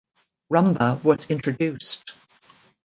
[0.51, 2.13] Rumba was introduced.